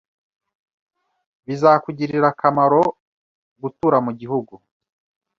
Bizakugirira 1.45 2.27
akamaro 2.33 2.81
gutura 3.61 3.97
mu 4.05 4.11
gihugu. 4.19 4.53